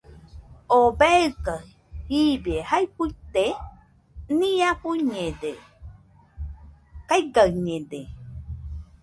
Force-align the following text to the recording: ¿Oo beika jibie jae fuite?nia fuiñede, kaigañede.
¿Oo 0.75 0.89
beika 0.99 1.53
jibie 2.09 2.59
jae 2.69 2.85
fuite?nia 2.95 4.69
fuiñede, 4.81 5.51
kaigañede. 7.09 8.01